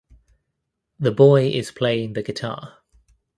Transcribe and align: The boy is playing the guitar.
The 0.99 1.11
boy 1.11 1.49
is 1.49 1.69
playing 1.69 2.13
the 2.13 2.23
guitar. 2.23 2.79